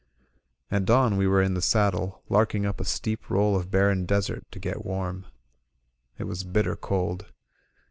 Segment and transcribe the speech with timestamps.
[0.71, 4.45] At dawn we were in the saddle, larking up a steep roll of barren desert
[4.49, 5.27] to get warm.
[6.17, 7.27] It was bitter cold.